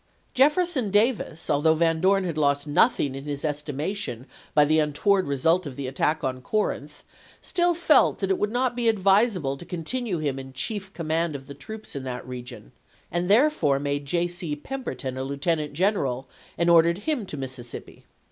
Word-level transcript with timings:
Jefferson 0.33 0.89
Davis, 0.89 1.47
although 1.47 1.77
Yan 1.77 2.01
Dorn 2.01 2.23
had 2.23 2.35
lost 2.35 2.65
nothing 2.65 3.13
in 3.13 3.25
his 3.25 3.45
estimation 3.45 4.25
by 4.55 4.65
the 4.65 4.79
untoward 4.79 5.27
result 5.27 5.67
of 5.67 5.75
the 5.75 5.85
attack 5.85 6.23
on 6.23 6.41
Corinth, 6.41 7.03
still 7.39 7.75
felt 7.75 8.17
that 8.17 8.31
it 8.31 8.39
would 8.39 8.49
not 8.51 8.75
be 8.75 8.89
advisable 8.89 9.55
to 9.57 9.63
continue 9.63 10.17
him 10.17 10.39
in 10.39 10.53
chief 10.53 10.91
command 10.93 11.35
of 11.35 11.45
the 11.45 11.53
troops 11.53 11.95
in 11.95 12.03
that 12.03 12.27
region, 12.27 12.71
and 13.11 13.29
therefore 13.29 13.77
made 13.77 14.07
J. 14.07 14.27
C. 14.27 14.55
Pemberton 14.55 15.17
a 15.19 15.23
lieutenant 15.23 15.73
general 15.73 16.27
and 16.57 16.67
ordered 16.67 16.97
him 17.07 17.27
to 17.27 17.37
Mississippi. 17.37 18.05